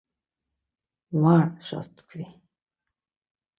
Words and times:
Var, 1.21 1.45
şo 1.65 1.79
tkvi. 1.95 2.25